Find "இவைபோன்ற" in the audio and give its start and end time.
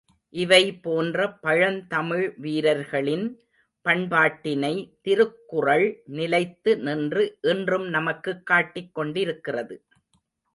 0.33-1.33